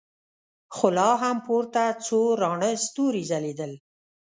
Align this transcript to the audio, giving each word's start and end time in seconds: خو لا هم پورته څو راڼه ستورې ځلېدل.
خو 0.75 0.87
لا 0.97 1.09
هم 1.21 1.37
پورته 1.45 1.83
څو 2.05 2.19
راڼه 2.41 2.71
ستورې 2.85 3.21
ځلېدل. 3.29 3.71